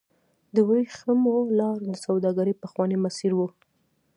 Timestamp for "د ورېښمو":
0.55-1.35